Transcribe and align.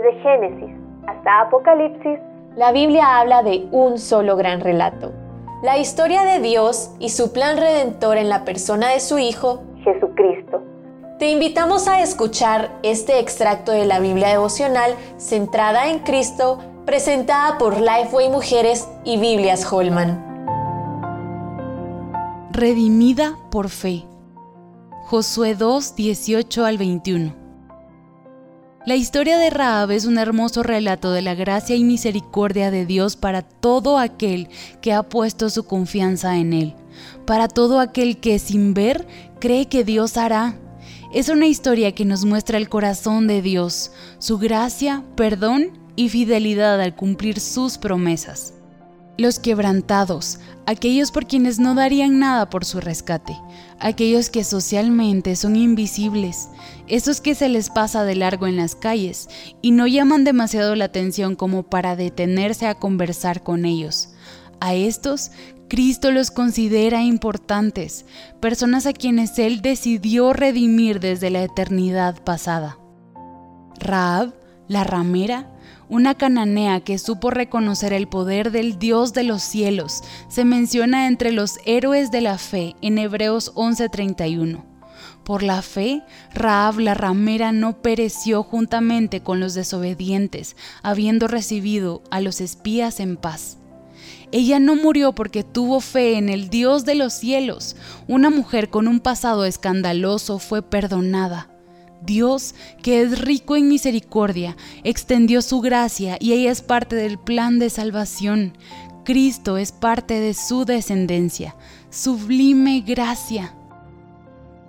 Desde 0.00 0.18
Génesis 0.22 0.74
hasta 1.06 1.42
Apocalipsis, 1.42 2.18
la 2.56 2.72
Biblia 2.72 3.18
habla 3.18 3.42
de 3.42 3.68
un 3.70 3.98
solo 3.98 4.34
gran 4.36 4.60
relato. 4.60 5.12
La 5.62 5.76
historia 5.76 6.22
de 6.22 6.40
Dios 6.40 6.94
y 6.98 7.10
su 7.10 7.32
plan 7.34 7.58
redentor 7.58 8.16
en 8.16 8.30
la 8.30 8.44
persona 8.46 8.88
de 8.88 9.00
su 9.00 9.18
Hijo, 9.18 9.62
Jesucristo. 9.84 10.62
Te 11.18 11.28
invitamos 11.28 11.86
a 11.86 12.00
escuchar 12.00 12.70
este 12.82 13.18
extracto 13.18 13.72
de 13.72 13.84
la 13.84 14.00
Biblia 14.00 14.28
devocional 14.28 14.94
centrada 15.18 15.90
en 15.90 15.98
Cristo, 15.98 16.58
presentada 16.86 17.58
por 17.58 17.78
Lifeway 17.78 18.30
Mujeres 18.30 18.88
y 19.04 19.18
Biblias 19.18 19.70
Holman. 19.70 20.24
Redimida 22.52 23.36
por 23.50 23.68
fe. 23.68 24.04
Josué 25.04 25.54
2, 25.54 25.94
18 25.94 26.64
al 26.64 26.78
21. 26.78 27.39
La 28.86 28.96
historia 28.96 29.36
de 29.36 29.50
Raab 29.50 29.90
es 29.90 30.06
un 30.06 30.16
hermoso 30.16 30.62
relato 30.62 31.12
de 31.12 31.20
la 31.20 31.34
gracia 31.34 31.76
y 31.76 31.84
misericordia 31.84 32.70
de 32.70 32.86
Dios 32.86 33.14
para 33.14 33.42
todo 33.42 33.98
aquel 33.98 34.48
que 34.80 34.94
ha 34.94 35.02
puesto 35.02 35.50
su 35.50 35.64
confianza 35.64 36.38
en 36.38 36.54
Él, 36.54 36.74
para 37.26 37.46
todo 37.46 37.78
aquel 37.78 38.20
que 38.20 38.38
sin 38.38 38.72
ver 38.72 39.06
cree 39.38 39.66
que 39.68 39.84
Dios 39.84 40.16
hará. 40.16 40.58
Es 41.12 41.28
una 41.28 41.46
historia 41.46 41.94
que 41.94 42.06
nos 42.06 42.24
muestra 42.24 42.56
el 42.56 42.70
corazón 42.70 43.26
de 43.26 43.42
Dios, 43.42 43.92
su 44.18 44.38
gracia, 44.38 45.04
perdón 45.14 45.78
y 45.94 46.08
fidelidad 46.08 46.80
al 46.80 46.96
cumplir 46.96 47.38
sus 47.38 47.76
promesas. 47.76 48.54
Los 49.18 49.38
quebrantados, 49.38 50.38
aquellos 50.66 51.10
por 51.10 51.26
quienes 51.26 51.58
no 51.58 51.74
darían 51.74 52.18
nada 52.18 52.48
por 52.48 52.64
su 52.64 52.80
rescate, 52.80 53.36
aquellos 53.78 54.30
que 54.30 54.44
socialmente 54.44 55.36
son 55.36 55.56
invisibles, 55.56 56.48
esos 56.86 57.20
que 57.20 57.34
se 57.34 57.48
les 57.48 57.68
pasa 57.68 58.04
de 58.04 58.14
largo 58.14 58.46
en 58.46 58.56
las 58.56 58.74
calles 58.74 59.28
y 59.60 59.72
no 59.72 59.86
llaman 59.86 60.24
demasiado 60.24 60.74
la 60.74 60.86
atención 60.86 61.36
como 61.36 61.64
para 61.64 61.96
detenerse 61.96 62.66
a 62.66 62.76
conversar 62.76 63.42
con 63.42 63.66
ellos. 63.66 64.10
A 64.60 64.74
estos, 64.74 65.32
Cristo 65.68 66.10
los 66.10 66.30
considera 66.30 67.02
importantes, 67.02 68.04
personas 68.40 68.86
a 68.86 68.92
quienes 68.92 69.38
Él 69.38 69.62
decidió 69.62 70.32
redimir 70.32 70.98
desde 70.98 71.30
la 71.30 71.44
eternidad 71.44 72.22
pasada. 72.24 72.76
Raab, 73.78 74.34
la 74.70 74.84
ramera, 74.84 75.50
una 75.88 76.14
cananea 76.14 76.78
que 76.78 76.96
supo 76.96 77.30
reconocer 77.30 77.92
el 77.92 78.06
poder 78.06 78.52
del 78.52 78.78
Dios 78.78 79.12
de 79.12 79.24
los 79.24 79.42
cielos, 79.42 80.04
se 80.28 80.44
menciona 80.44 81.08
entre 81.08 81.32
los 81.32 81.58
héroes 81.66 82.12
de 82.12 82.20
la 82.20 82.38
fe 82.38 82.76
en 82.80 82.96
Hebreos 82.96 83.50
11:31. 83.56 84.64
Por 85.24 85.42
la 85.42 85.62
fe, 85.62 86.04
Raab 86.32 86.78
la 86.78 86.94
ramera 86.94 87.50
no 87.50 87.82
pereció 87.82 88.44
juntamente 88.44 89.24
con 89.24 89.40
los 89.40 89.54
desobedientes, 89.54 90.54
habiendo 90.84 91.26
recibido 91.26 92.04
a 92.12 92.20
los 92.20 92.40
espías 92.40 93.00
en 93.00 93.16
paz. 93.16 93.58
Ella 94.30 94.60
no 94.60 94.76
murió 94.76 95.16
porque 95.16 95.42
tuvo 95.42 95.80
fe 95.80 96.16
en 96.16 96.28
el 96.28 96.48
Dios 96.48 96.84
de 96.84 96.94
los 96.94 97.12
cielos. 97.12 97.74
Una 98.06 98.30
mujer 98.30 98.70
con 98.70 98.86
un 98.86 99.00
pasado 99.00 99.44
escandaloso 99.44 100.38
fue 100.38 100.62
perdonada. 100.62 101.50
Dios, 102.02 102.54
que 102.82 103.02
es 103.02 103.20
rico 103.20 103.56
en 103.56 103.68
misericordia, 103.68 104.56
extendió 104.84 105.42
su 105.42 105.60
gracia 105.60 106.16
y 106.20 106.32
ella 106.32 106.50
es 106.50 106.62
parte 106.62 106.96
del 106.96 107.18
plan 107.18 107.58
de 107.58 107.70
salvación. 107.70 108.56
Cristo 109.04 109.56
es 109.56 109.72
parte 109.72 110.20
de 110.20 110.34
su 110.34 110.64
descendencia. 110.64 111.56
Sublime 111.90 112.80
gracia. 112.80 113.54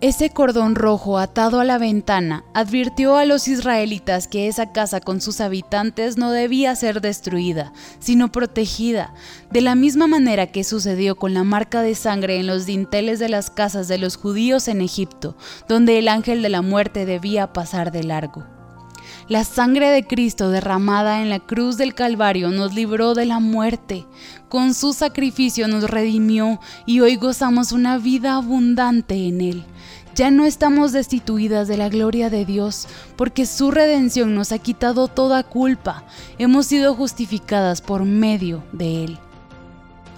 Ese 0.00 0.28
cordón 0.28 0.74
rojo 0.74 1.18
atado 1.18 1.60
a 1.60 1.64
la 1.64 1.78
ventana 1.78 2.44
advirtió 2.52 3.16
a 3.16 3.24
los 3.24 3.48
israelitas 3.48 4.28
que 4.28 4.48
esa 4.48 4.72
casa 4.72 5.00
con 5.00 5.20
sus 5.20 5.40
habitantes 5.40 6.18
no 6.18 6.30
debía 6.30 6.76
ser 6.76 7.00
destruida, 7.00 7.72
sino 8.00 8.30
protegida, 8.30 9.14
de 9.50 9.60
la 9.62 9.74
misma 9.74 10.06
manera 10.06 10.48
que 10.48 10.64
sucedió 10.64 11.16
con 11.16 11.32
la 11.32 11.44
marca 11.44 11.80
de 11.80 11.94
sangre 11.94 12.38
en 12.38 12.46
los 12.46 12.66
dinteles 12.66 13.18
de 13.18 13.28
las 13.28 13.50
casas 13.50 13.88
de 13.88 13.98
los 13.98 14.16
judíos 14.16 14.68
en 14.68 14.82
Egipto, 14.82 15.36
donde 15.68 15.98
el 15.98 16.08
ángel 16.08 16.42
de 16.42 16.50
la 16.50 16.60
muerte 16.60 17.06
debía 17.06 17.52
pasar 17.52 17.90
de 17.90 18.04
largo. 18.04 18.53
La 19.26 19.42
sangre 19.44 19.88
de 19.88 20.06
Cristo 20.06 20.50
derramada 20.50 21.22
en 21.22 21.30
la 21.30 21.40
cruz 21.40 21.78
del 21.78 21.94
Calvario 21.94 22.50
nos 22.50 22.74
libró 22.74 23.14
de 23.14 23.24
la 23.24 23.40
muerte. 23.40 24.04
Con 24.50 24.74
su 24.74 24.92
sacrificio 24.92 25.66
nos 25.66 25.84
redimió 25.88 26.60
y 26.84 27.00
hoy 27.00 27.16
gozamos 27.16 27.72
una 27.72 27.96
vida 27.96 28.34
abundante 28.34 29.14
en 29.26 29.40
Él. 29.40 29.64
Ya 30.14 30.30
no 30.30 30.44
estamos 30.44 30.92
destituidas 30.92 31.68
de 31.68 31.78
la 31.78 31.88
gloria 31.88 32.28
de 32.28 32.44
Dios, 32.44 32.86
porque 33.16 33.46
su 33.46 33.70
redención 33.70 34.34
nos 34.34 34.52
ha 34.52 34.58
quitado 34.58 35.08
toda 35.08 35.42
culpa. 35.42 36.04
Hemos 36.36 36.66
sido 36.66 36.94
justificadas 36.94 37.80
por 37.80 38.04
medio 38.04 38.62
de 38.72 39.04
Él. 39.04 39.18